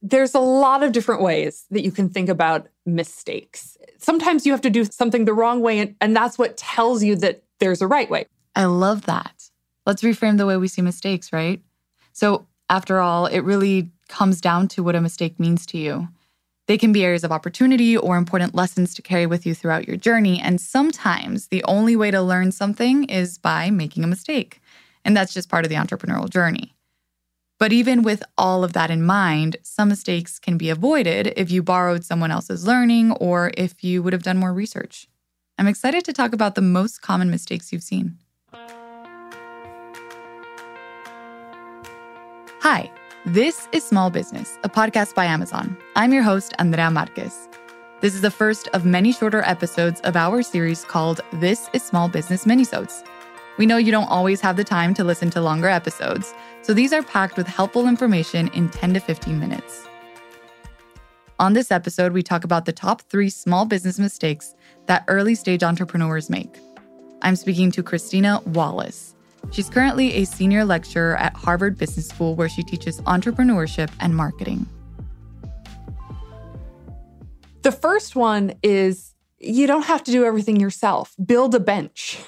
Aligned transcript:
There's 0.00 0.34
a 0.34 0.40
lot 0.40 0.82
of 0.82 0.92
different 0.92 1.22
ways 1.22 1.66
that 1.70 1.82
you 1.82 1.90
can 1.90 2.08
think 2.08 2.28
about 2.28 2.68
mistakes. 2.86 3.76
Sometimes 3.98 4.46
you 4.46 4.52
have 4.52 4.60
to 4.62 4.70
do 4.70 4.84
something 4.84 5.24
the 5.24 5.34
wrong 5.34 5.60
way, 5.60 5.78
and, 5.78 5.96
and 6.00 6.14
that's 6.14 6.38
what 6.38 6.56
tells 6.56 7.02
you 7.02 7.16
that 7.16 7.42
there's 7.58 7.82
a 7.82 7.86
right 7.86 8.08
way. 8.08 8.26
I 8.54 8.66
love 8.66 9.06
that. 9.06 9.50
Let's 9.86 10.02
reframe 10.02 10.38
the 10.38 10.46
way 10.46 10.56
we 10.56 10.68
see 10.68 10.82
mistakes, 10.82 11.32
right? 11.32 11.62
So, 12.12 12.46
after 12.70 13.00
all, 13.00 13.26
it 13.26 13.40
really 13.40 13.90
comes 14.08 14.40
down 14.40 14.68
to 14.68 14.82
what 14.82 14.94
a 14.94 15.00
mistake 15.00 15.40
means 15.40 15.64
to 15.66 15.78
you. 15.78 16.08
They 16.66 16.76
can 16.76 16.92
be 16.92 17.02
areas 17.02 17.24
of 17.24 17.32
opportunity 17.32 17.96
or 17.96 18.18
important 18.18 18.54
lessons 18.54 18.92
to 18.94 19.02
carry 19.02 19.26
with 19.26 19.46
you 19.46 19.54
throughout 19.54 19.88
your 19.88 19.96
journey. 19.96 20.38
And 20.38 20.60
sometimes 20.60 21.46
the 21.46 21.64
only 21.64 21.96
way 21.96 22.10
to 22.10 22.20
learn 22.20 22.52
something 22.52 23.04
is 23.04 23.38
by 23.38 23.70
making 23.70 24.04
a 24.04 24.08
mistake. 24.08 24.60
And 25.02 25.16
that's 25.16 25.32
just 25.32 25.48
part 25.48 25.64
of 25.64 25.70
the 25.70 25.76
entrepreneurial 25.76 26.28
journey. 26.28 26.74
But 27.58 27.72
even 27.72 28.02
with 28.02 28.22
all 28.38 28.62
of 28.62 28.72
that 28.74 28.90
in 28.90 29.04
mind, 29.04 29.56
some 29.62 29.88
mistakes 29.88 30.38
can 30.38 30.56
be 30.56 30.70
avoided 30.70 31.32
if 31.36 31.50
you 31.50 31.60
borrowed 31.60 32.04
someone 32.04 32.30
else's 32.30 32.64
learning 32.64 33.12
or 33.12 33.50
if 33.56 33.82
you 33.82 34.00
would 34.02 34.12
have 34.12 34.22
done 34.22 34.38
more 34.38 34.54
research. 34.54 35.08
I'm 35.58 35.66
excited 35.66 36.04
to 36.04 36.12
talk 36.12 36.32
about 36.32 36.54
the 36.54 36.60
most 36.60 37.02
common 37.02 37.30
mistakes 37.30 37.72
you've 37.72 37.82
seen. 37.82 38.18
Hi, 42.60 42.92
this 43.26 43.66
is 43.72 43.84
Small 43.84 44.10
Business, 44.10 44.56
a 44.62 44.68
podcast 44.68 45.16
by 45.16 45.24
Amazon. 45.24 45.76
I'm 45.96 46.12
your 46.12 46.22
host, 46.22 46.54
Andrea 46.60 46.92
Marquez. 46.92 47.48
This 48.00 48.14
is 48.14 48.20
the 48.20 48.30
first 48.30 48.68
of 48.68 48.84
many 48.84 49.10
shorter 49.10 49.42
episodes 49.42 50.00
of 50.02 50.14
our 50.14 50.42
series 50.42 50.84
called 50.84 51.22
This 51.32 51.68
is 51.72 51.82
Small 51.82 52.08
Business 52.08 52.44
Minisodes. 52.44 53.04
We 53.58 53.66
know 53.66 53.76
you 53.76 53.90
don't 53.90 54.08
always 54.08 54.40
have 54.42 54.56
the 54.56 54.62
time 54.62 54.94
to 54.94 55.02
listen 55.02 55.30
to 55.30 55.40
longer 55.40 55.66
episodes, 55.68 56.32
so 56.62 56.74
these 56.74 56.92
are 56.92 57.02
packed 57.02 57.36
with 57.36 57.46
helpful 57.46 57.88
information 57.88 58.48
in 58.48 58.68
10 58.68 58.94
to 58.94 59.00
15 59.00 59.38
minutes. 59.38 59.86
On 61.40 61.52
this 61.52 61.70
episode, 61.70 62.12
we 62.12 62.22
talk 62.22 62.42
about 62.42 62.64
the 62.64 62.72
top 62.72 63.02
three 63.02 63.30
small 63.30 63.64
business 63.64 63.98
mistakes 63.98 64.54
that 64.86 65.04
early 65.06 65.36
stage 65.36 65.62
entrepreneurs 65.62 66.28
make. 66.28 66.58
I'm 67.22 67.36
speaking 67.36 67.70
to 67.72 67.82
Christina 67.82 68.40
Wallace. 68.46 69.14
She's 69.50 69.70
currently 69.70 70.14
a 70.14 70.24
senior 70.24 70.64
lecturer 70.64 71.16
at 71.16 71.34
Harvard 71.34 71.78
Business 71.78 72.08
School, 72.08 72.34
where 72.34 72.48
she 72.48 72.62
teaches 72.62 73.00
entrepreneurship 73.02 73.90
and 74.00 74.16
marketing. 74.16 74.66
The 77.62 77.72
first 77.72 78.16
one 78.16 78.54
is 78.62 79.14
you 79.38 79.66
don't 79.66 79.84
have 79.84 80.02
to 80.04 80.10
do 80.10 80.24
everything 80.24 80.58
yourself, 80.58 81.14
build 81.24 81.54
a 81.54 81.60
bench. 81.60 82.18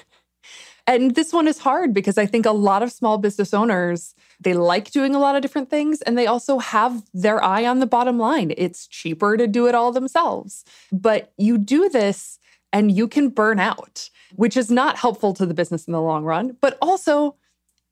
And 0.87 1.15
this 1.15 1.31
one 1.31 1.47
is 1.47 1.59
hard 1.59 1.93
because 1.93 2.17
I 2.17 2.25
think 2.25 2.45
a 2.45 2.51
lot 2.51 2.83
of 2.83 2.91
small 2.91 3.17
business 3.17 3.53
owners, 3.53 4.15
they 4.39 4.53
like 4.53 4.91
doing 4.91 5.15
a 5.15 5.19
lot 5.19 5.35
of 5.35 5.41
different 5.41 5.69
things 5.69 6.01
and 6.01 6.17
they 6.17 6.27
also 6.27 6.59
have 6.59 7.03
their 7.13 7.43
eye 7.43 7.65
on 7.65 7.79
the 7.79 7.85
bottom 7.85 8.17
line. 8.17 8.53
It's 8.57 8.87
cheaper 8.87 9.37
to 9.37 9.47
do 9.47 9.67
it 9.67 9.75
all 9.75 9.91
themselves. 9.91 10.65
But 10.91 11.33
you 11.37 11.57
do 11.57 11.89
this 11.89 12.39
and 12.73 12.91
you 12.91 13.07
can 13.07 13.29
burn 13.29 13.59
out, 13.59 14.09
which 14.35 14.57
is 14.57 14.71
not 14.71 14.97
helpful 14.97 15.33
to 15.33 15.45
the 15.45 15.53
business 15.53 15.85
in 15.85 15.93
the 15.93 16.01
long 16.01 16.23
run. 16.23 16.57
But 16.61 16.77
also, 16.81 17.35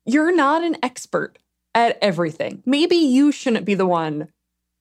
you're 0.05 0.35
not 0.35 0.63
an 0.63 0.77
expert 0.81 1.37
at 1.75 1.97
everything. 2.01 2.63
Maybe 2.65 2.95
you 2.95 3.31
shouldn't 3.31 3.65
be 3.65 3.75
the 3.75 3.85
one 3.85 4.29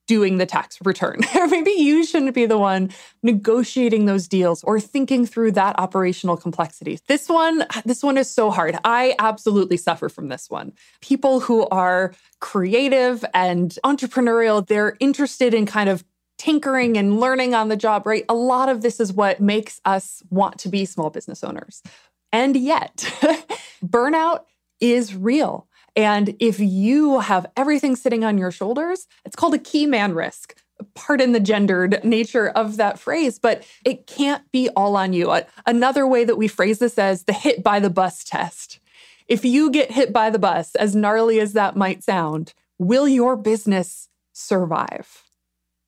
doing 0.09 0.39
the 0.39 0.45
tax 0.47 0.79
return. 0.83 1.19
maybe 1.51 1.69
you 1.69 2.03
shouldn't 2.03 2.33
be 2.33 2.47
the 2.47 2.57
one 2.57 2.89
negotiating 3.21 4.05
those 4.05 4.27
deals 4.27 4.63
or 4.63 4.79
thinking 4.79 5.23
through 5.23 5.51
that 5.51 5.77
operational 5.77 6.35
complexity. 6.35 6.97
This 7.07 7.29
one, 7.29 7.63
this 7.85 8.01
one 8.01 8.17
is 8.17 8.27
so 8.27 8.49
hard. 8.49 8.75
I 8.83 9.13
absolutely 9.19 9.77
suffer 9.77 10.09
from 10.09 10.29
this 10.29 10.49
one. 10.49 10.73
People 11.01 11.39
who 11.39 11.67
are 11.67 12.15
creative 12.39 13.23
and 13.35 13.77
entrepreneurial, 13.85 14.65
they're 14.65 14.97
interested 14.99 15.53
in 15.53 15.67
kind 15.67 15.89
of 15.89 16.03
tinkering 16.39 16.97
and 16.97 17.19
learning 17.19 17.53
on 17.53 17.67
the 17.69 17.77
job, 17.77 18.07
right? 18.07 18.25
A 18.29 18.33
lot 18.33 18.67
of 18.67 18.81
this 18.81 18.99
is 18.99 19.13
what 19.13 19.39
makes 19.39 19.79
us 19.85 20.23
want 20.31 20.57
to 20.59 20.69
be 20.69 20.85
small 20.85 21.11
business 21.11 21.43
owners. 21.43 21.83
And 22.31 22.57
yet, 22.57 22.95
burnout 23.85 24.45
is 24.79 25.15
real. 25.15 25.67
And 25.95 26.35
if 26.39 26.59
you 26.59 27.19
have 27.19 27.45
everything 27.57 27.95
sitting 27.95 28.23
on 28.23 28.37
your 28.37 28.51
shoulders, 28.51 29.07
it's 29.25 29.35
called 29.35 29.53
a 29.53 29.59
key 29.59 29.85
man 29.85 30.13
risk. 30.13 30.55
Pardon 30.93 31.33
the 31.33 31.39
gendered 31.39 32.03
nature 32.03 32.49
of 32.49 32.77
that 32.77 32.99
phrase, 32.99 33.37
but 33.37 33.65
it 33.83 34.07
can't 34.07 34.49
be 34.51 34.69
all 34.75 34.95
on 34.95 35.11
you. 35.13 35.35
Another 35.65 36.07
way 36.07 36.23
that 36.23 36.37
we 36.37 36.47
phrase 36.47 36.79
this 36.79 36.97
as 36.97 37.23
the 37.23 37.33
hit 37.33 37.63
by 37.63 37.79
the 37.79 37.89
bus 37.89 38.23
test. 38.23 38.79
If 39.27 39.45
you 39.45 39.69
get 39.71 39.91
hit 39.91 40.13
by 40.13 40.29
the 40.29 40.39
bus, 40.39 40.75
as 40.75 40.95
gnarly 40.95 41.39
as 41.39 41.53
that 41.53 41.75
might 41.75 42.03
sound, 42.03 42.53
will 42.77 43.07
your 43.07 43.35
business 43.35 44.07
survive? 44.33 45.23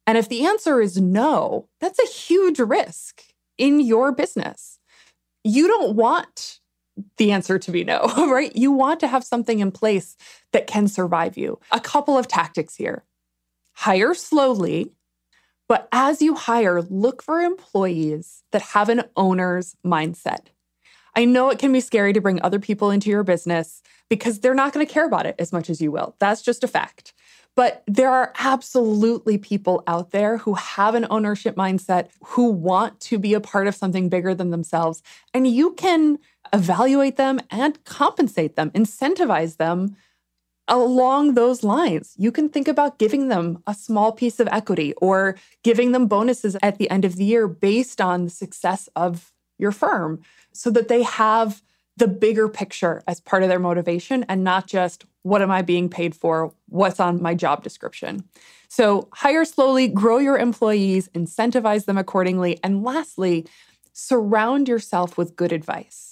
And 0.05 0.17
if 0.17 0.27
the 0.27 0.45
answer 0.45 0.81
is 0.81 0.99
no, 0.99 1.69
that's 1.79 1.99
a 1.99 2.07
huge 2.07 2.59
risk 2.59 3.23
in 3.57 3.79
your 3.79 4.11
business. 4.11 4.79
You 5.43 5.67
don't 5.67 5.95
want 5.95 6.59
the 7.17 7.31
answer 7.31 7.59
to 7.59 7.71
be 7.71 7.83
no, 7.83 8.01
right? 8.31 8.55
You 8.55 8.71
want 8.71 8.99
to 9.01 9.07
have 9.07 9.23
something 9.23 9.59
in 9.59 9.71
place 9.71 10.15
that 10.51 10.67
can 10.67 10.87
survive 10.87 11.37
you. 11.37 11.59
A 11.71 11.79
couple 11.79 12.17
of 12.17 12.27
tactics 12.27 12.75
here 12.75 13.03
hire 13.73 14.13
slowly, 14.13 14.91
but 15.67 15.87
as 15.91 16.21
you 16.21 16.35
hire, 16.35 16.81
look 16.81 17.23
for 17.23 17.39
employees 17.39 18.43
that 18.51 18.61
have 18.61 18.89
an 18.89 19.03
owner's 19.15 19.75
mindset. 19.85 20.47
I 21.15 21.25
know 21.25 21.49
it 21.49 21.59
can 21.59 21.73
be 21.73 21.81
scary 21.81 22.13
to 22.13 22.21
bring 22.21 22.41
other 22.41 22.59
people 22.59 22.91
into 22.91 23.09
your 23.09 23.23
business 23.23 23.81
because 24.09 24.39
they're 24.39 24.53
not 24.53 24.73
going 24.73 24.85
to 24.85 24.91
care 24.91 25.05
about 25.05 25.25
it 25.25 25.35
as 25.39 25.51
much 25.51 25.69
as 25.69 25.81
you 25.81 25.91
will. 25.91 26.15
That's 26.19 26.41
just 26.41 26.63
a 26.63 26.67
fact. 26.67 27.13
But 27.55 27.83
there 27.85 28.09
are 28.09 28.33
absolutely 28.39 29.37
people 29.37 29.83
out 29.87 30.11
there 30.11 30.37
who 30.37 30.53
have 30.53 30.95
an 30.95 31.05
ownership 31.09 31.55
mindset, 31.55 32.09
who 32.23 32.49
want 32.49 32.99
to 33.01 33.19
be 33.19 33.33
a 33.33 33.41
part 33.41 33.67
of 33.67 33.75
something 33.75 34.07
bigger 34.07 34.33
than 34.33 34.51
themselves. 34.51 35.03
And 35.33 35.45
you 35.45 35.73
can 35.73 36.17
evaluate 36.53 37.17
them 37.17 37.39
and 37.49 37.83
compensate 37.85 38.55
them, 38.55 38.71
incentivize 38.71 39.57
them 39.57 39.95
along 40.67 41.33
those 41.33 41.63
lines. 41.63 42.13
You 42.17 42.31
can 42.31 42.49
think 42.49 42.67
about 42.67 42.99
giving 42.99 43.27
them 43.27 43.61
a 43.67 43.73
small 43.73 44.11
piece 44.11 44.39
of 44.39 44.47
equity 44.51 44.93
or 45.01 45.35
giving 45.63 45.91
them 45.91 46.07
bonuses 46.07 46.55
at 46.61 46.77
the 46.77 46.89
end 46.89 47.03
of 47.03 47.15
the 47.15 47.25
year 47.25 47.47
based 47.47 47.99
on 47.99 48.25
the 48.25 48.29
success 48.29 48.87
of 48.95 49.33
your 49.57 49.71
firm 49.71 50.21
so 50.53 50.69
that 50.71 50.87
they 50.87 51.03
have 51.03 51.61
the 51.97 52.07
bigger 52.07 52.47
picture 52.47 53.03
as 53.07 53.19
part 53.19 53.43
of 53.43 53.49
their 53.49 53.59
motivation 53.59 54.23
and 54.29 54.43
not 54.43 54.65
just 54.65 55.05
what 55.23 55.41
am 55.41 55.51
I 55.51 55.61
being 55.61 55.89
paid 55.89 56.15
for? 56.15 56.53
What's 56.67 56.99
on 56.99 57.21
my 57.21 57.35
job 57.35 57.63
description? 57.63 58.23
So, 58.69 59.09
hire 59.13 59.45
slowly, 59.45 59.87
grow 59.87 60.17
your 60.17 60.37
employees, 60.37 61.09
incentivize 61.09 61.85
them 61.85 61.97
accordingly. 61.97 62.59
And 62.63 62.83
lastly, 62.83 63.45
surround 63.93 64.67
yourself 64.67 65.17
with 65.17 65.35
good 65.35 65.51
advice. 65.51 66.10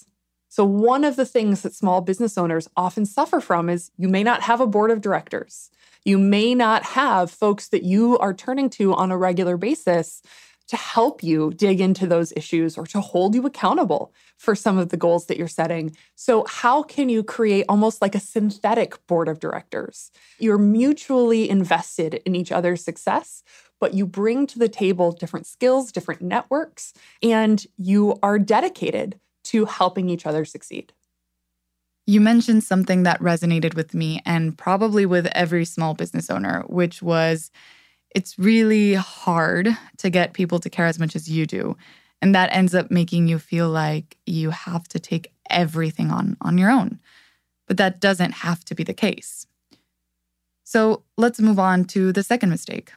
So, 0.49 0.65
one 0.65 1.03
of 1.03 1.15
the 1.15 1.27
things 1.27 1.61
that 1.61 1.75
small 1.75 2.01
business 2.01 2.37
owners 2.37 2.67
often 2.75 3.05
suffer 3.05 3.39
from 3.39 3.69
is 3.69 3.91
you 3.97 4.09
may 4.09 4.23
not 4.23 4.41
have 4.41 4.59
a 4.59 4.67
board 4.67 4.89
of 4.89 4.99
directors. 4.99 5.69
You 6.03 6.17
may 6.17 6.55
not 6.55 6.83
have 6.83 7.29
folks 7.29 7.67
that 7.69 7.83
you 7.83 8.17
are 8.17 8.33
turning 8.33 8.69
to 8.71 8.93
on 8.95 9.11
a 9.11 9.17
regular 9.17 9.57
basis 9.57 10.23
to 10.69 10.75
help 10.75 11.23
you 11.23 11.51
dig 11.55 11.81
into 11.81 12.07
those 12.07 12.33
issues 12.35 12.77
or 12.77 12.85
to 12.85 13.01
hold 13.01 13.33
you 13.35 13.45
accountable 13.45 14.13
for 14.37 14.55
some 14.55 14.77
of 14.77 14.89
the 14.89 14.97
goals 14.97 15.25
that 15.25 15.37
you're 15.37 15.47
setting. 15.47 15.95
So, 16.15 16.45
how 16.47 16.81
can 16.81 17.09
you 17.09 17.23
create 17.23 17.65
almost 17.69 18.01
like 18.01 18.15
a 18.15 18.19
synthetic 18.19 19.05
board 19.05 19.27
of 19.27 19.39
directors? 19.39 20.11
You're 20.39 20.57
mutually 20.57 21.47
invested 21.47 22.21
in 22.25 22.35
each 22.35 22.51
other's 22.51 22.83
success, 22.83 23.43
but 23.79 23.93
you 23.93 24.07
bring 24.07 24.47
to 24.47 24.57
the 24.57 24.69
table 24.69 25.11
different 25.11 25.45
skills, 25.45 25.91
different 25.91 26.23
networks, 26.23 26.93
and 27.21 27.65
you 27.77 28.17
are 28.23 28.39
dedicated 28.39 29.19
to 29.49 29.65
helping 29.65 30.09
each 30.09 30.25
other 30.25 30.45
succeed. 30.45 30.93
You 32.05 32.21
mentioned 32.21 32.63
something 32.63 33.03
that 33.03 33.19
resonated 33.19 33.75
with 33.75 33.93
me 33.93 34.21
and 34.25 34.57
probably 34.57 35.05
with 35.05 35.27
every 35.27 35.65
small 35.65 35.93
business 35.93 36.29
owner, 36.29 36.63
which 36.67 37.01
was 37.01 37.51
it's 38.15 38.39
really 38.39 38.93
hard 38.93 39.69
to 39.97 40.09
get 40.09 40.33
people 40.33 40.59
to 40.59 40.69
care 40.69 40.87
as 40.87 40.99
much 40.99 41.15
as 41.15 41.29
you 41.29 41.45
do. 41.45 41.77
And 42.21 42.35
that 42.35 42.53
ends 42.53 42.75
up 42.75 42.91
making 42.91 43.27
you 43.27 43.39
feel 43.39 43.69
like 43.69 44.17
you 44.25 44.49
have 44.49 44.87
to 44.89 44.99
take 44.99 45.31
everything 45.49 46.11
on 46.11 46.37
on 46.41 46.57
your 46.57 46.69
own. 46.69 46.99
But 47.67 47.77
that 47.77 47.99
doesn't 47.99 48.31
have 48.31 48.65
to 48.65 48.75
be 48.75 48.83
the 48.83 48.93
case. 48.93 49.45
So 50.63 51.03
let's 51.17 51.39
move 51.39 51.57
on 51.57 51.85
to 51.85 52.11
the 52.11 52.23
second 52.23 52.49
mistake. 52.49 52.91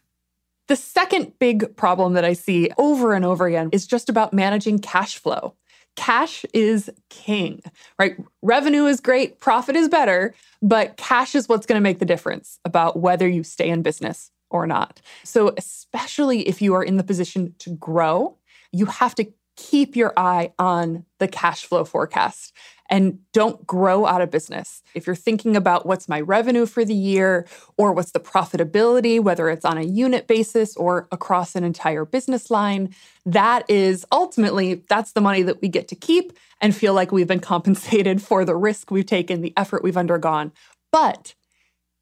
The 0.69 0.76
second 0.76 1.38
big 1.38 1.76
problem 1.76 2.12
that 2.14 2.25
I 2.25 2.34
see 2.34 2.70
over 2.78 3.14
and 3.14 3.25
over 3.25 3.46
again 3.46 3.70
is 3.72 3.87
just 3.87 4.08
about 4.08 4.32
managing 4.32 4.78
cash 4.78 5.16
flow 5.16 5.55
cash 5.96 6.44
is 6.52 6.90
king, 7.10 7.62
right? 7.98 8.16
Revenue 8.40 8.86
is 8.86 9.00
great, 9.00 9.40
profit 9.40 9.76
is 9.76 9.88
better, 9.88 10.34
but 10.60 10.96
cash 10.96 11.34
is 11.34 11.48
what's 11.48 11.66
going 11.66 11.76
to 11.78 11.82
make 11.82 11.98
the 11.98 12.04
difference 12.04 12.58
about 12.64 12.98
whether 12.98 13.28
you 13.28 13.42
stay 13.42 13.68
in 13.68 13.82
business 13.82 14.30
or 14.50 14.66
not. 14.66 15.00
So, 15.24 15.52
especially 15.56 16.48
if 16.48 16.62
you 16.62 16.74
are 16.74 16.82
in 16.82 16.96
the 16.96 17.04
position 17.04 17.54
to 17.58 17.70
grow, 17.76 18.36
you 18.72 18.86
have 18.86 19.14
to 19.16 19.26
keep 19.56 19.96
your 19.96 20.12
eye 20.16 20.52
on 20.58 21.04
the 21.18 21.28
cash 21.28 21.64
flow 21.64 21.84
forecast 21.84 22.52
and 22.92 23.18
don't 23.32 23.66
grow 23.66 24.04
out 24.04 24.20
of 24.20 24.30
business. 24.30 24.82
If 24.94 25.06
you're 25.06 25.16
thinking 25.16 25.56
about 25.56 25.86
what's 25.86 26.10
my 26.10 26.20
revenue 26.20 26.66
for 26.66 26.84
the 26.84 26.94
year 26.94 27.46
or 27.78 27.94
what's 27.94 28.12
the 28.12 28.20
profitability, 28.20 29.18
whether 29.18 29.48
it's 29.48 29.64
on 29.64 29.78
a 29.78 29.82
unit 29.82 30.26
basis 30.26 30.76
or 30.76 31.08
across 31.10 31.56
an 31.56 31.64
entire 31.64 32.04
business 32.04 32.50
line, 32.50 32.94
that 33.24 33.64
is 33.70 34.04
ultimately 34.12 34.84
that's 34.90 35.12
the 35.12 35.22
money 35.22 35.40
that 35.40 35.62
we 35.62 35.68
get 35.68 35.88
to 35.88 35.96
keep 35.96 36.34
and 36.60 36.76
feel 36.76 36.92
like 36.92 37.12
we've 37.12 37.26
been 37.26 37.40
compensated 37.40 38.20
for 38.28 38.44
the 38.44 38.54
risk 38.54 38.90
we've 38.90 39.06
taken, 39.06 39.40
the 39.40 39.54
effort 39.56 39.82
we've 39.82 39.96
undergone. 39.96 40.52
But 40.92 41.34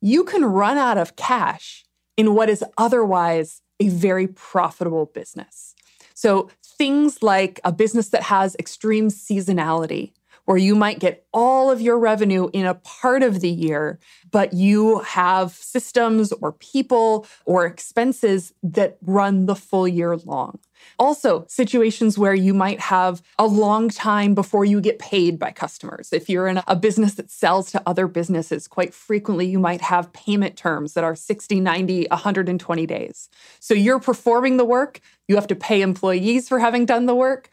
you 0.00 0.25
can 0.25 0.44
run 0.44 0.76
out 0.76 0.98
of 0.98 1.14
cash 1.14 1.84
in 2.16 2.34
what 2.34 2.50
is 2.50 2.64
otherwise 2.76 3.62
a 3.78 3.88
very 3.88 4.26
profitable 4.26 5.06
business. 5.06 5.76
So, 6.14 6.50
things 6.64 7.22
like 7.22 7.60
a 7.62 7.72
business 7.72 8.08
that 8.08 8.25
has 8.25 8.56
extreme 8.58 9.08
seasonality, 9.08 10.12
where 10.50 10.58
you 10.58 10.75
might 10.75 10.99
get 10.99 11.25
all 11.32 11.70
of 11.70 11.81
your 11.81 11.97
revenue 11.97 12.50
in 12.52 12.67
a 12.67 12.75
part 12.75 13.23
of 13.23 13.38
the 13.38 13.49
year, 13.49 14.00
but 14.32 14.52
you 14.52 14.99
have 14.99 15.52
systems 15.52 16.32
or 16.32 16.50
people 16.50 17.25
or 17.44 17.64
expenses 17.64 18.52
that 18.61 18.99
run 19.00 19.47
the 19.47 19.55
full 19.55 19.87
year 19.87 20.17
long. 20.17 20.58
Also, 20.99 21.44
situations 21.47 22.19
where 22.19 22.35
you 22.35 22.52
might 22.52 22.81
have 22.81 23.23
a 23.38 23.47
long 23.47 23.88
time 23.88 24.35
before 24.35 24.64
you 24.64 24.81
get 24.81 24.99
paid 24.99 25.38
by 25.38 25.52
customers. 25.52 26.12
If 26.12 26.29
you're 26.29 26.49
in 26.49 26.61
a 26.67 26.75
business 26.75 27.14
that 27.14 27.31
sells 27.31 27.70
to 27.70 27.82
other 27.87 28.08
businesses, 28.08 28.67
quite 28.67 28.93
frequently 28.93 29.46
you 29.46 29.61
might 29.61 29.82
have 29.82 30.12
payment 30.12 30.56
terms 30.56 30.94
that 30.94 31.05
are 31.05 31.14
60, 31.14 31.61
90, 31.61 32.08
120 32.11 32.87
days. 32.87 33.29
So 33.61 33.73
you're 33.73 34.00
performing 34.00 34.56
the 34.56 34.64
work, 34.64 34.99
you 35.29 35.37
have 35.37 35.46
to 35.46 35.55
pay 35.55 35.81
employees 35.81 36.49
for 36.49 36.58
having 36.58 36.87
done 36.87 37.06
the 37.06 37.14
work, 37.14 37.50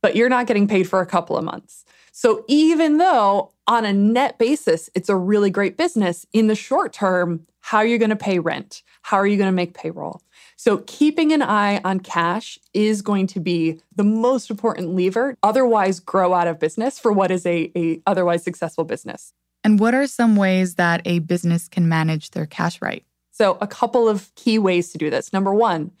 but 0.00 0.16
you're 0.16 0.30
not 0.30 0.46
getting 0.46 0.66
paid 0.66 0.88
for 0.88 1.02
a 1.02 1.06
couple 1.06 1.36
of 1.36 1.44
months. 1.44 1.84
So 2.18 2.44
even 2.48 2.98
though 2.98 3.52
on 3.68 3.84
a 3.84 3.92
net 3.92 4.38
basis, 4.38 4.90
it's 4.96 5.08
a 5.08 5.14
really 5.14 5.50
great 5.50 5.76
business, 5.76 6.26
in 6.32 6.48
the 6.48 6.56
short 6.56 6.92
term, 6.92 7.46
how 7.60 7.78
are 7.78 7.86
you 7.86 7.96
going 7.96 8.10
to 8.10 8.16
pay 8.16 8.40
rent? 8.40 8.82
How 9.02 9.18
are 9.18 9.26
you 9.26 9.36
going 9.36 9.46
to 9.46 9.54
make 9.54 9.72
payroll? 9.72 10.20
So 10.56 10.78
keeping 10.88 11.32
an 11.32 11.42
eye 11.42 11.80
on 11.84 12.00
cash 12.00 12.58
is 12.74 13.02
going 13.02 13.28
to 13.28 13.38
be 13.38 13.80
the 13.94 14.02
most 14.02 14.50
important 14.50 14.96
lever. 14.96 15.36
Otherwise, 15.44 16.00
grow 16.00 16.34
out 16.34 16.48
of 16.48 16.58
business 16.58 16.98
for 16.98 17.12
what 17.12 17.30
is 17.30 17.46
a, 17.46 17.70
a 17.76 18.02
otherwise 18.04 18.42
successful 18.42 18.82
business. 18.82 19.32
And 19.62 19.78
what 19.78 19.94
are 19.94 20.08
some 20.08 20.34
ways 20.34 20.74
that 20.74 21.02
a 21.04 21.20
business 21.20 21.68
can 21.68 21.88
manage 21.88 22.32
their 22.32 22.46
cash 22.46 22.82
right? 22.82 23.04
So, 23.30 23.58
a 23.60 23.68
couple 23.68 24.08
of 24.08 24.34
key 24.34 24.58
ways 24.58 24.90
to 24.90 24.98
do 24.98 25.08
this. 25.08 25.32
Number 25.32 25.54
one, 25.54 25.92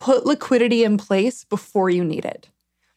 put 0.00 0.26
liquidity 0.26 0.82
in 0.82 0.98
place 0.98 1.44
before 1.44 1.88
you 1.88 2.02
need 2.02 2.24
it. 2.24 2.48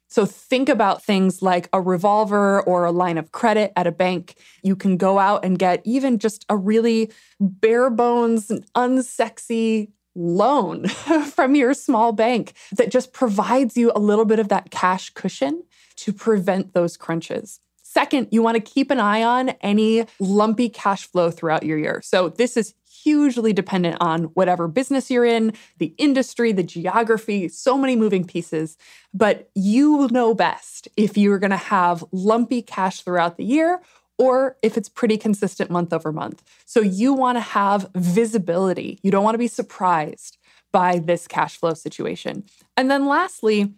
So 0.07 0.25
think 0.25 0.69
about 0.69 1.03
things 1.03 1.41
like 1.41 1.67
a 1.73 1.81
revolver 1.81 2.61
or 2.61 2.85
a 2.85 2.91
line 2.91 3.17
of 3.17 3.31
credit 3.31 3.73
at 3.75 3.87
a 3.87 3.91
bank. 3.91 4.35
You 4.63 4.75
can 4.75 4.97
go 4.97 5.19
out 5.19 5.43
and 5.43 5.59
get 5.59 5.81
even 5.83 6.19
just 6.19 6.45
a 6.49 6.55
really 6.55 7.11
bare 7.39 7.89
bones, 7.89 8.51
unsexy 8.75 9.89
loan 10.15 10.87
from 11.33 11.55
your 11.55 11.73
small 11.73 12.11
bank 12.11 12.53
that 12.71 12.91
just 12.91 13.13
provides 13.13 13.75
you 13.75 13.91
a 13.95 13.99
little 13.99 14.25
bit 14.25 14.39
of 14.39 14.49
that 14.49 14.71
cash 14.71 15.09
cushion 15.09 15.63
to 15.97 16.13
prevent 16.13 16.73
those 16.73 16.97
crunches. 16.97 17.59
Second, 17.83 18.27
you 18.31 18.41
want 18.41 18.55
to 18.55 18.61
keep 18.61 18.91
an 18.91 18.99
eye 18.99 19.23
on 19.23 19.49
any 19.61 20.05
lumpy 20.19 20.67
cash 20.67 21.07
flow 21.07 21.31
throughout 21.31 21.63
your 21.63 21.77
year. 21.77 22.01
So, 22.03 22.29
this 22.29 22.57
is 22.57 22.73
hugely 23.05 23.53
dependent 23.53 23.97
on 24.01 24.23
whatever 24.33 24.67
business 24.67 25.11
you're 25.11 25.23
in, 25.23 25.53
the 25.77 25.93
industry, 25.99 26.51
the 26.51 26.63
geography, 26.63 27.47
so 27.47 27.77
many 27.77 27.95
moving 27.95 28.25
pieces. 28.25 28.77
But 29.13 29.51
you 29.53 30.07
know 30.11 30.33
best 30.33 30.87
if 30.97 31.15
you're 31.15 31.37
going 31.37 31.51
to 31.51 31.57
have 31.57 32.03
lumpy 32.11 32.63
cash 32.63 33.01
throughout 33.01 33.37
the 33.37 33.45
year 33.45 33.79
or 34.17 34.57
if 34.63 34.75
it's 34.75 34.89
pretty 34.89 35.17
consistent 35.17 35.69
month 35.69 35.93
over 35.93 36.11
month. 36.11 36.41
So 36.65 36.79
you 36.81 37.13
want 37.13 37.35
to 37.35 37.41
have 37.41 37.91
visibility. 37.93 38.97
You 39.03 39.11
don't 39.11 39.23
want 39.23 39.35
to 39.35 39.39
be 39.39 39.47
surprised 39.47 40.39
by 40.71 40.97
this 40.97 41.27
cash 41.27 41.57
flow 41.57 41.75
situation. 41.75 42.43
And 42.75 42.89
then 42.89 43.05
lastly, 43.05 43.75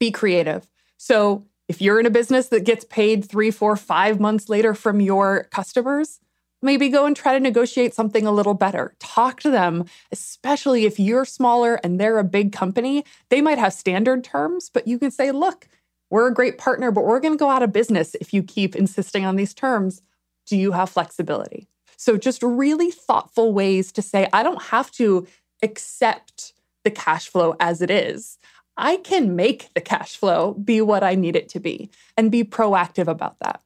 be 0.00 0.10
creative. 0.10 0.68
So 0.96 1.46
if 1.68 1.80
you're 1.80 2.00
in 2.00 2.06
a 2.06 2.10
business 2.10 2.48
that 2.48 2.64
gets 2.64 2.84
paid 2.84 3.24
three, 3.24 3.52
four, 3.52 3.76
five 3.76 4.18
months 4.18 4.48
later 4.48 4.74
from 4.74 5.00
your 5.00 5.44
customers, 5.44 6.18
maybe 6.66 6.90
go 6.90 7.06
and 7.06 7.16
try 7.16 7.32
to 7.32 7.40
negotiate 7.40 7.94
something 7.94 8.26
a 8.26 8.32
little 8.32 8.52
better. 8.52 8.94
Talk 8.98 9.40
to 9.40 9.50
them, 9.50 9.86
especially 10.12 10.84
if 10.84 11.00
you're 11.00 11.24
smaller 11.24 11.76
and 11.76 11.98
they're 11.98 12.18
a 12.18 12.24
big 12.24 12.52
company. 12.52 13.04
They 13.30 13.40
might 13.40 13.56
have 13.56 13.72
standard 13.72 14.22
terms, 14.22 14.68
but 14.68 14.86
you 14.86 14.98
can 14.98 15.10
say, 15.10 15.30
look, 15.30 15.68
we're 16.10 16.28
a 16.28 16.34
great 16.34 16.58
partner, 16.58 16.90
but 16.90 17.04
we're 17.04 17.20
going 17.20 17.34
to 17.34 17.38
go 17.38 17.48
out 17.48 17.62
of 17.62 17.72
business 17.72 18.14
if 18.16 18.34
you 18.34 18.42
keep 18.42 18.76
insisting 18.76 19.24
on 19.24 19.36
these 19.36 19.54
terms. 19.54 20.02
Do 20.46 20.56
you 20.56 20.72
have 20.72 20.90
flexibility? 20.90 21.68
So, 21.96 22.18
just 22.18 22.42
really 22.42 22.90
thoughtful 22.90 23.54
ways 23.54 23.90
to 23.92 24.02
say, 24.02 24.28
I 24.32 24.42
don't 24.42 24.62
have 24.64 24.90
to 24.92 25.26
accept 25.62 26.52
the 26.84 26.90
cash 26.90 27.28
flow 27.28 27.56
as 27.58 27.80
it 27.80 27.90
is. 27.90 28.38
I 28.76 28.98
can 28.98 29.34
make 29.34 29.72
the 29.74 29.80
cash 29.80 30.16
flow 30.16 30.52
be 30.54 30.80
what 30.82 31.02
I 31.02 31.14
need 31.14 31.34
it 31.34 31.48
to 31.50 31.60
be 31.60 31.90
and 32.16 32.30
be 32.30 32.44
proactive 32.44 33.08
about 33.08 33.38
that. 33.40 33.62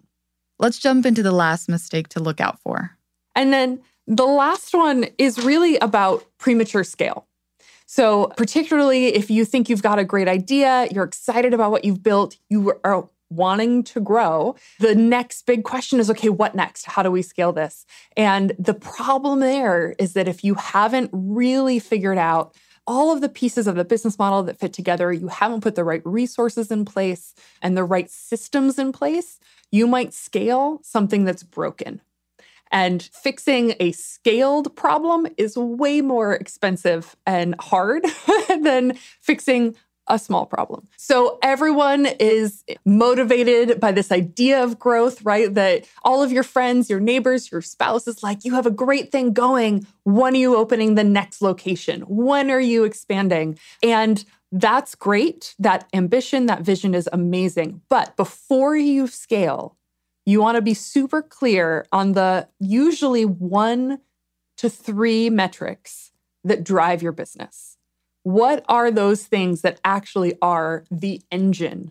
Let's 0.60 0.78
jump 0.78 1.06
into 1.06 1.22
the 1.22 1.32
last 1.32 1.68
mistake 1.68 2.08
to 2.08 2.20
look 2.20 2.40
out 2.40 2.60
for. 2.60 2.96
And 3.34 3.52
then 3.52 3.80
the 4.06 4.26
last 4.26 4.74
one 4.74 5.06
is 5.16 5.42
really 5.42 5.78
about 5.78 6.24
premature 6.38 6.84
scale. 6.84 7.26
So, 7.86 8.28
particularly 8.36 9.06
if 9.06 9.30
you 9.30 9.44
think 9.44 9.68
you've 9.68 9.82
got 9.82 9.98
a 9.98 10.04
great 10.04 10.28
idea, 10.28 10.86
you're 10.92 11.04
excited 11.04 11.54
about 11.54 11.70
what 11.70 11.84
you've 11.84 12.02
built, 12.02 12.36
you 12.48 12.74
are 12.84 13.08
wanting 13.30 13.82
to 13.84 14.00
grow, 14.00 14.54
the 14.80 14.94
next 14.94 15.46
big 15.46 15.64
question 15.64 15.98
is 15.98 16.10
okay, 16.10 16.28
what 16.28 16.54
next? 16.54 16.84
How 16.84 17.02
do 17.02 17.10
we 17.10 17.22
scale 17.22 17.52
this? 17.52 17.86
And 18.16 18.52
the 18.58 18.74
problem 18.74 19.40
there 19.40 19.94
is 19.98 20.12
that 20.12 20.28
if 20.28 20.44
you 20.44 20.54
haven't 20.54 21.10
really 21.12 21.78
figured 21.78 22.18
out 22.18 22.54
all 22.86 23.12
of 23.12 23.20
the 23.20 23.28
pieces 23.28 23.66
of 23.66 23.76
the 23.76 23.84
business 23.84 24.18
model 24.18 24.42
that 24.44 24.58
fit 24.58 24.72
together, 24.72 25.12
you 25.12 25.28
haven't 25.28 25.60
put 25.60 25.74
the 25.74 25.84
right 25.84 26.02
resources 26.04 26.70
in 26.70 26.84
place 26.84 27.34
and 27.62 27.76
the 27.76 27.84
right 27.84 28.10
systems 28.10 28.78
in 28.78 28.92
place, 28.92 29.38
you 29.70 29.86
might 29.86 30.12
scale 30.12 30.80
something 30.82 31.24
that's 31.24 31.42
broken. 31.42 32.00
And 32.72 33.02
fixing 33.02 33.74
a 33.80 33.92
scaled 33.92 34.74
problem 34.76 35.26
is 35.36 35.56
way 35.56 36.00
more 36.00 36.34
expensive 36.34 37.16
and 37.26 37.56
hard 37.60 38.04
than 38.60 38.94
fixing 39.20 39.74
a 40.10 40.18
small 40.18 40.44
problem. 40.44 40.86
So 40.96 41.38
everyone 41.42 42.06
is 42.06 42.64
motivated 42.84 43.80
by 43.80 43.92
this 43.92 44.12
idea 44.12 44.62
of 44.62 44.78
growth, 44.78 45.22
right? 45.22 45.52
That 45.54 45.86
all 46.02 46.22
of 46.22 46.32
your 46.32 46.42
friends, 46.42 46.90
your 46.90 47.00
neighbors, 47.00 47.50
your 47.50 47.62
spouse 47.62 48.06
is 48.06 48.22
like, 48.22 48.44
you 48.44 48.54
have 48.54 48.66
a 48.66 48.70
great 48.70 49.10
thing 49.10 49.32
going. 49.32 49.86
When 50.04 50.34
are 50.34 50.38
you 50.38 50.56
opening 50.56 50.96
the 50.96 51.04
next 51.04 51.40
location? 51.40 52.02
When 52.02 52.50
are 52.50 52.60
you 52.60 52.84
expanding? 52.84 53.58
And 53.82 54.24
that's 54.52 54.94
great. 54.94 55.54
That 55.58 55.88
ambition, 55.94 56.46
that 56.46 56.62
vision 56.62 56.94
is 56.94 57.08
amazing. 57.12 57.82
But 57.88 58.16
before 58.16 58.76
you 58.76 59.06
scale, 59.06 59.76
you 60.26 60.40
want 60.40 60.56
to 60.56 60.62
be 60.62 60.74
super 60.74 61.22
clear 61.22 61.86
on 61.92 62.12
the 62.12 62.48
usually 62.58 63.24
one 63.24 64.00
to 64.58 64.68
three 64.68 65.30
metrics 65.30 66.12
that 66.44 66.64
drive 66.64 67.02
your 67.02 67.12
business. 67.12 67.76
What 68.22 68.64
are 68.68 68.90
those 68.90 69.24
things 69.24 69.62
that 69.62 69.80
actually 69.84 70.34
are 70.42 70.84
the 70.90 71.22
engine 71.30 71.90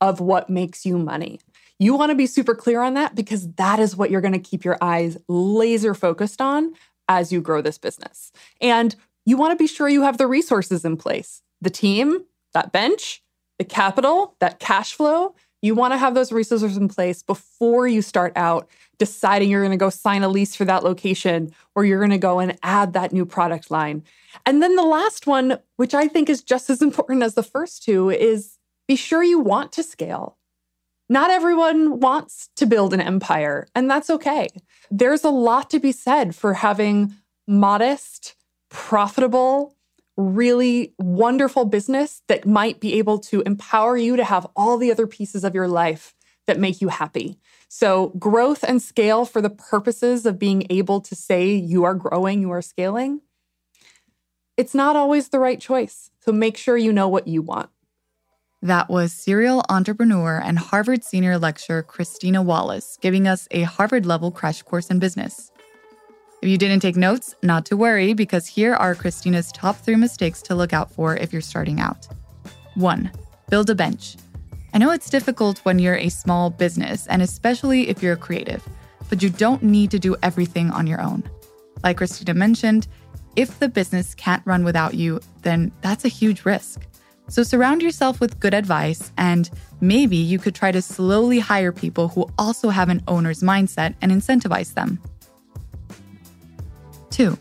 of 0.00 0.20
what 0.20 0.50
makes 0.50 0.84
you 0.84 0.98
money? 0.98 1.40
You 1.78 1.94
want 1.96 2.10
to 2.10 2.16
be 2.16 2.26
super 2.26 2.54
clear 2.54 2.82
on 2.82 2.94
that 2.94 3.14
because 3.14 3.50
that 3.54 3.80
is 3.80 3.96
what 3.96 4.10
you're 4.10 4.20
going 4.20 4.34
to 4.34 4.38
keep 4.38 4.64
your 4.64 4.76
eyes 4.82 5.16
laser 5.28 5.94
focused 5.94 6.40
on 6.40 6.74
as 7.08 7.32
you 7.32 7.40
grow 7.40 7.62
this 7.62 7.78
business. 7.78 8.32
And 8.60 8.94
you 9.24 9.36
want 9.36 9.52
to 9.52 9.62
be 9.62 9.66
sure 9.66 9.88
you 9.88 10.02
have 10.02 10.18
the 10.18 10.26
resources 10.26 10.84
in 10.84 10.96
place 10.96 11.42
the 11.62 11.70
team, 11.70 12.24
that 12.54 12.72
bench, 12.72 13.22
the 13.58 13.64
capital, 13.64 14.34
that 14.40 14.58
cash 14.58 14.94
flow. 14.94 15.34
You 15.62 15.74
want 15.74 15.92
to 15.92 15.98
have 15.98 16.14
those 16.14 16.32
resources 16.32 16.76
in 16.76 16.88
place 16.88 17.22
before 17.22 17.86
you 17.86 18.02
start 18.02 18.32
out 18.36 18.68
deciding 18.98 19.50
you're 19.50 19.62
going 19.62 19.70
to 19.70 19.82
go 19.82 19.90
sign 19.90 20.22
a 20.22 20.28
lease 20.28 20.54
for 20.54 20.64
that 20.66 20.84
location 20.84 21.52
or 21.74 21.84
you're 21.84 21.98
going 21.98 22.10
to 22.10 22.18
go 22.18 22.38
and 22.38 22.58
add 22.62 22.92
that 22.92 23.12
new 23.12 23.26
product 23.26 23.70
line. 23.70 24.02
And 24.46 24.62
then 24.62 24.76
the 24.76 24.82
last 24.82 25.26
one, 25.26 25.58
which 25.76 25.94
I 25.94 26.06
think 26.06 26.28
is 26.28 26.42
just 26.42 26.70
as 26.70 26.82
important 26.88 27.22
as 27.22 27.34
the 27.34 27.42
first 27.42 27.82
two, 27.82 28.10
is 28.10 28.58
be 28.86 28.96
sure 28.96 29.22
you 29.22 29.40
want 29.40 29.72
to 29.72 29.82
scale. 29.82 30.36
Not 31.08 31.30
everyone 31.30 31.98
wants 31.98 32.50
to 32.56 32.66
build 32.66 32.94
an 32.94 33.00
empire, 33.00 33.66
and 33.74 33.90
that's 33.90 34.10
okay. 34.10 34.48
There's 34.92 35.24
a 35.24 35.30
lot 35.30 35.68
to 35.70 35.80
be 35.80 35.90
said 35.90 36.36
for 36.36 36.54
having 36.54 37.14
modest, 37.48 38.36
profitable, 38.68 39.74
really 40.16 40.94
wonderful 40.98 41.64
business 41.64 42.22
that 42.28 42.46
might 42.46 42.80
be 42.80 42.94
able 42.94 43.18
to 43.18 43.42
empower 43.42 43.96
you 43.96 44.16
to 44.16 44.24
have 44.24 44.46
all 44.56 44.76
the 44.76 44.90
other 44.90 45.06
pieces 45.06 45.44
of 45.44 45.54
your 45.54 45.68
life 45.68 46.14
that 46.46 46.58
make 46.58 46.80
you 46.80 46.88
happy. 46.88 47.38
So, 47.68 48.08
growth 48.18 48.64
and 48.64 48.82
scale 48.82 49.24
for 49.24 49.40
the 49.40 49.50
purposes 49.50 50.26
of 50.26 50.38
being 50.38 50.66
able 50.70 51.00
to 51.02 51.14
say 51.14 51.52
you 51.52 51.84
are 51.84 51.94
growing, 51.94 52.40
you 52.40 52.50
are 52.50 52.62
scaling, 52.62 53.20
it's 54.56 54.74
not 54.74 54.96
always 54.96 55.28
the 55.28 55.38
right 55.38 55.60
choice. 55.60 56.10
So, 56.20 56.32
make 56.32 56.56
sure 56.56 56.76
you 56.76 56.92
know 56.92 57.08
what 57.08 57.28
you 57.28 57.42
want. 57.42 57.70
That 58.62 58.90
was 58.90 59.12
serial 59.12 59.62
entrepreneur 59.70 60.38
and 60.44 60.58
Harvard 60.58 61.02
senior 61.04 61.38
lecturer 61.38 61.82
Christina 61.82 62.42
Wallace 62.42 62.98
giving 63.00 63.26
us 63.26 63.48
a 63.52 63.62
Harvard 63.62 64.04
level 64.04 64.30
crash 64.30 64.62
course 64.62 64.90
in 64.90 64.98
business. 64.98 65.50
If 66.42 66.48
you 66.48 66.56
didn't 66.56 66.80
take 66.80 66.96
notes, 66.96 67.34
not 67.42 67.66
to 67.66 67.76
worry, 67.76 68.14
because 68.14 68.46
here 68.46 68.72
are 68.74 68.94
Christina's 68.94 69.52
top 69.52 69.76
three 69.76 69.96
mistakes 69.96 70.40
to 70.42 70.54
look 70.54 70.72
out 70.72 70.90
for 70.90 71.14
if 71.14 71.34
you're 71.34 71.42
starting 71.42 71.80
out. 71.80 72.08
One, 72.76 73.10
build 73.50 73.68
a 73.68 73.74
bench. 73.74 74.16
I 74.72 74.78
know 74.78 74.90
it's 74.90 75.10
difficult 75.10 75.58
when 75.64 75.78
you're 75.78 75.96
a 75.96 76.08
small 76.08 76.48
business, 76.48 77.06
and 77.08 77.20
especially 77.20 77.90
if 77.90 78.02
you're 78.02 78.14
a 78.14 78.16
creative, 78.16 78.66
but 79.10 79.22
you 79.22 79.28
don't 79.28 79.62
need 79.62 79.90
to 79.90 79.98
do 79.98 80.16
everything 80.22 80.70
on 80.70 80.86
your 80.86 81.02
own. 81.02 81.24
Like 81.84 81.98
Christina 81.98 82.32
mentioned, 82.32 82.88
if 83.36 83.58
the 83.58 83.68
business 83.68 84.14
can't 84.14 84.46
run 84.46 84.64
without 84.64 84.94
you, 84.94 85.20
then 85.42 85.72
that's 85.82 86.06
a 86.06 86.08
huge 86.08 86.46
risk. 86.46 86.86
So 87.28 87.42
surround 87.42 87.82
yourself 87.82 88.18
with 88.18 88.40
good 88.40 88.54
advice, 88.54 89.12
and 89.18 89.50
maybe 89.82 90.16
you 90.16 90.38
could 90.38 90.54
try 90.54 90.72
to 90.72 90.80
slowly 90.80 91.38
hire 91.38 91.70
people 91.70 92.08
who 92.08 92.30
also 92.38 92.70
have 92.70 92.88
an 92.88 93.02
owner's 93.06 93.42
mindset 93.42 93.94
and 94.00 94.10
incentivize 94.10 94.72
them. 94.72 95.00
Two, 97.20 97.36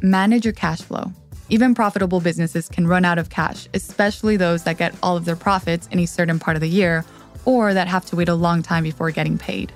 manage 0.00 0.44
your 0.44 0.54
cash 0.54 0.80
flow. 0.80 1.10
Even 1.48 1.74
profitable 1.74 2.20
businesses 2.20 2.68
can 2.68 2.86
run 2.86 3.04
out 3.04 3.18
of 3.18 3.30
cash, 3.30 3.66
especially 3.74 4.36
those 4.36 4.62
that 4.62 4.78
get 4.78 4.94
all 5.02 5.16
of 5.16 5.24
their 5.24 5.34
profits 5.34 5.88
in 5.88 5.98
a 5.98 6.06
certain 6.06 6.38
part 6.38 6.56
of 6.56 6.60
the 6.60 6.68
year 6.68 7.04
or 7.44 7.74
that 7.74 7.88
have 7.88 8.06
to 8.06 8.14
wait 8.14 8.28
a 8.28 8.34
long 8.36 8.62
time 8.62 8.84
before 8.84 9.10
getting 9.10 9.36
paid. 9.36 9.72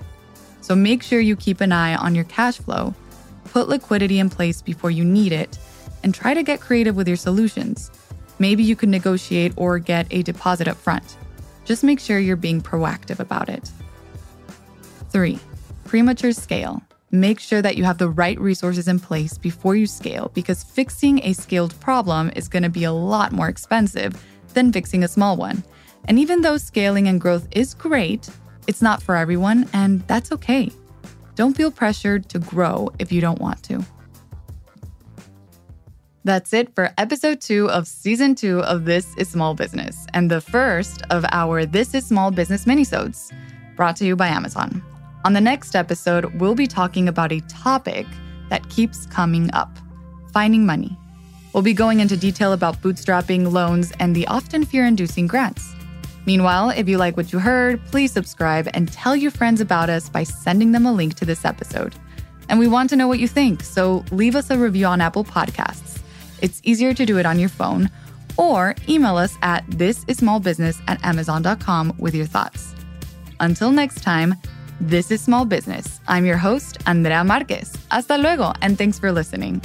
So 0.60 0.76
make 0.76 1.02
sure 1.02 1.18
you 1.18 1.34
keep 1.34 1.60
an 1.60 1.72
eye 1.72 1.96
on 1.96 2.14
your 2.14 2.22
cash 2.26 2.58
flow, 2.58 2.94
put 3.46 3.68
liquidity 3.68 4.20
in 4.20 4.30
place 4.30 4.62
before 4.62 4.92
you 4.92 5.04
need 5.04 5.32
it, 5.32 5.58
and 6.04 6.14
try 6.14 6.34
to 6.34 6.44
get 6.44 6.60
creative 6.60 6.94
with 6.94 7.08
your 7.08 7.16
solutions. 7.16 7.90
Maybe 8.38 8.62
you 8.62 8.76
can 8.76 8.92
negotiate 8.92 9.54
or 9.56 9.80
get 9.80 10.06
a 10.12 10.22
deposit 10.22 10.68
up 10.68 10.76
front. 10.76 11.16
Just 11.64 11.82
make 11.82 11.98
sure 11.98 12.20
you're 12.20 12.36
being 12.36 12.62
proactive 12.62 13.18
about 13.18 13.48
it. 13.48 13.68
Three, 15.10 15.40
premature 15.84 16.30
scale. 16.30 16.80
Make 17.10 17.40
sure 17.40 17.62
that 17.62 17.76
you 17.76 17.84
have 17.84 17.96
the 17.96 18.10
right 18.10 18.38
resources 18.38 18.86
in 18.86 19.00
place 19.00 19.38
before 19.38 19.74
you 19.74 19.86
scale 19.86 20.30
because 20.34 20.62
fixing 20.62 21.24
a 21.24 21.32
scaled 21.32 21.78
problem 21.80 22.30
is 22.36 22.48
going 22.48 22.64
to 22.64 22.68
be 22.68 22.84
a 22.84 22.92
lot 22.92 23.32
more 23.32 23.48
expensive 23.48 24.22
than 24.52 24.72
fixing 24.72 25.02
a 25.02 25.08
small 25.08 25.36
one. 25.36 25.64
And 26.04 26.18
even 26.18 26.42
though 26.42 26.58
scaling 26.58 27.08
and 27.08 27.20
growth 27.20 27.48
is 27.50 27.72
great, 27.72 28.28
it's 28.66 28.82
not 28.82 29.02
for 29.02 29.16
everyone, 29.16 29.68
and 29.72 30.06
that's 30.06 30.32
okay. 30.32 30.70
Don't 31.34 31.56
feel 31.56 31.70
pressured 31.70 32.28
to 32.28 32.38
grow 32.38 32.90
if 32.98 33.10
you 33.10 33.22
don't 33.22 33.40
want 33.40 33.62
to. 33.64 33.82
That's 36.24 36.52
it 36.52 36.74
for 36.74 36.92
episode 36.98 37.40
two 37.40 37.70
of 37.70 37.86
season 37.86 38.34
two 38.34 38.60
of 38.64 38.84
This 38.84 39.16
is 39.16 39.28
Small 39.30 39.54
Business, 39.54 40.06
and 40.12 40.30
the 40.30 40.42
first 40.42 41.02
of 41.08 41.24
our 41.32 41.64
This 41.64 41.94
is 41.94 42.06
Small 42.06 42.30
Business 42.30 42.66
minisodes, 42.66 43.32
brought 43.76 43.96
to 43.96 44.04
you 44.04 44.14
by 44.14 44.28
Amazon. 44.28 44.82
On 45.24 45.32
the 45.32 45.40
next 45.40 45.74
episode, 45.74 46.26
we'll 46.40 46.54
be 46.54 46.66
talking 46.66 47.08
about 47.08 47.32
a 47.32 47.40
topic 47.42 48.06
that 48.50 48.68
keeps 48.68 49.06
coming 49.06 49.50
up 49.52 49.76
finding 50.32 50.64
money. 50.64 50.96
We'll 51.52 51.62
be 51.62 51.74
going 51.74 52.00
into 52.00 52.16
detail 52.16 52.52
about 52.52 52.80
bootstrapping, 52.82 53.50
loans, 53.50 53.92
and 53.98 54.14
the 54.14 54.26
often 54.28 54.64
fear 54.64 54.86
inducing 54.86 55.26
grants. 55.26 55.74
Meanwhile, 56.26 56.70
if 56.70 56.88
you 56.88 56.98
like 56.98 57.16
what 57.16 57.32
you 57.32 57.38
heard, 57.38 57.84
please 57.86 58.12
subscribe 58.12 58.68
and 58.74 58.92
tell 58.92 59.16
your 59.16 59.30
friends 59.30 59.60
about 59.60 59.88
us 59.88 60.08
by 60.08 60.22
sending 60.24 60.72
them 60.72 60.86
a 60.86 60.92
link 60.92 61.14
to 61.14 61.24
this 61.24 61.44
episode. 61.44 61.94
And 62.48 62.58
we 62.58 62.68
want 62.68 62.90
to 62.90 62.96
know 62.96 63.08
what 63.08 63.18
you 63.18 63.28
think, 63.28 63.62
so 63.62 64.04
leave 64.10 64.36
us 64.36 64.50
a 64.50 64.58
review 64.58 64.86
on 64.86 65.00
Apple 65.00 65.24
Podcasts. 65.24 66.00
It's 66.40 66.60
easier 66.64 66.94
to 66.94 67.06
do 67.06 67.18
it 67.18 67.26
on 67.26 67.38
your 67.38 67.48
phone, 67.48 67.90
or 68.36 68.74
email 68.88 69.16
us 69.16 69.36
at 69.42 69.66
thisissmallbusiness 69.68 70.80
at 70.86 71.04
amazon.com 71.04 71.94
with 71.98 72.14
your 72.14 72.26
thoughts. 72.26 72.74
Until 73.40 73.72
next 73.72 74.02
time, 74.02 74.34
this 74.80 75.10
is 75.10 75.20
Small 75.20 75.44
Business. 75.44 76.00
I'm 76.08 76.24
your 76.24 76.36
host, 76.36 76.78
Andrea 76.86 77.24
Marquez. 77.24 77.76
Hasta 77.90 78.16
luego, 78.16 78.52
and 78.62 78.78
thanks 78.78 78.98
for 78.98 79.12
listening. 79.12 79.60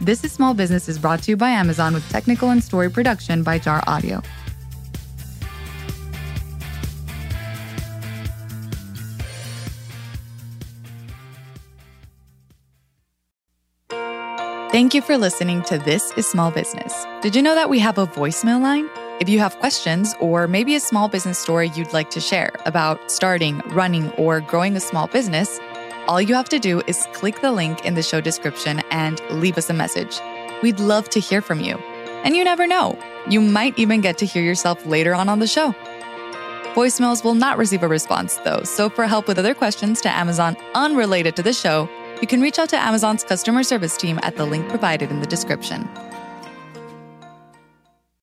This 0.00 0.24
is 0.24 0.32
Small 0.32 0.54
Business 0.54 0.88
is 0.88 0.98
brought 0.98 1.22
to 1.22 1.30
you 1.30 1.36
by 1.36 1.50
Amazon 1.50 1.94
with 1.94 2.08
technical 2.10 2.50
and 2.50 2.62
story 2.62 2.90
production 2.90 3.42
by 3.42 3.58
Jar 3.58 3.82
Audio. 3.86 4.22
Thank 14.70 14.92
you 14.92 15.02
for 15.02 15.16
listening 15.16 15.62
to 15.64 15.78
This 15.78 16.12
is 16.16 16.26
Small 16.26 16.50
Business. 16.50 17.06
Did 17.22 17.36
you 17.36 17.42
know 17.42 17.54
that 17.54 17.70
we 17.70 17.78
have 17.78 17.96
a 17.96 18.06
voicemail 18.06 18.60
line? 18.60 18.90
If 19.24 19.30
you 19.30 19.38
have 19.38 19.58
questions 19.58 20.14
or 20.20 20.46
maybe 20.46 20.74
a 20.74 20.80
small 20.80 21.08
business 21.08 21.38
story 21.38 21.70
you'd 21.74 21.94
like 21.94 22.10
to 22.10 22.20
share 22.20 22.52
about 22.66 23.10
starting, 23.10 23.62
running, 23.68 24.10
or 24.18 24.42
growing 24.42 24.76
a 24.76 24.80
small 24.80 25.06
business, 25.06 25.58
all 26.06 26.20
you 26.20 26.34
have 26.34 26.50
to 26.50 26.58
do 26.58 26.82
is 26.86 27.06
click 27.14 27.40
the 27.40 27.50
link 27.50 27.86
in 27.86 27.94
the 27.94 28.02
show 28.02 28.20
description 28.20 28.82
and 28.90 29.22
leave 29.30 29.56
us 29.56 29.70
a 29.70 29.72
message. 29.72 30.20
We'd 30.62 30.78
love 30.78 31.08
to 31.08 31.20
hear 31.20 31.40
from 31.40 31.60
you. 31.60 31.76
And 32.22 32.36
you 32.36 32.44
never 32.44 32.66
know, 32.66 32.98
you 33.26 33.40
might 33.40 33.78
even 33.78 34.02
get 34.02 34.18
to 34.18 34.26
hear 34.26 34.42
yourself 34.42 34.84
later 34.84 35.14
on 35.14 35.30
on 35.30 35.38
the 35.38 35.46
show. 35.46 35.74
Voicemails 36.74 37.24
will 37.24 37.34
not 37.34 37.56
receive 37.56 37.82
a 37.82 37.88
response, 37.88 38.36
though, 38.44 38.62
so 38.64 38.90
for 38.90 39.06
help 39.06 39.26
with 39.26 39.38
other 39.38 39.54
questions 39.54 40.02
to 40.02 40.10
Amazon 40.10 40.54
unrelated 40.74 41.34
to 41.36 41.42
the 41.42 41.54
show, 41.54 41.88
you 42.20 42.26
can 42.26 42.42
reach 42.42 42.58
out 42.58 42.68
to 42.68 42.76
Amazon's 42.76 43.24
customer 43.24 43.62
service 43.62 43.96
team 43.96 44.20
at 44.22 44.36
the 44.36 44.44
link 44.44 44.68
provided 44.68 45.10
in 45.10 45.20
the 45.20 45.26
description. 45.26 45.88